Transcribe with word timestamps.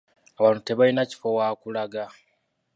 Abantu 0.39 0.59
tebalina 0.63 1.03
kifo 1.09 1.27
wa 1.37 1.47
kulaga. 1.61 2.03